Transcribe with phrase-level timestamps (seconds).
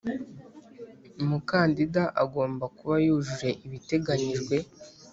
[1.29, 4.55] Mukandida agomba kuba yujuje ibiteganyijwe